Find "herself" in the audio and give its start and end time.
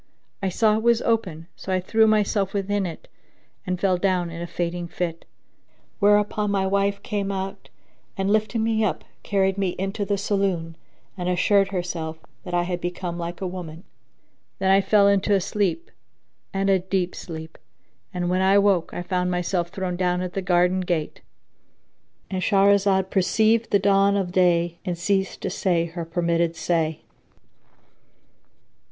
11.67-12.17